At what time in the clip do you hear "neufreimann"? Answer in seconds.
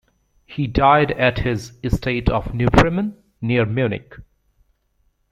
2.55-3.17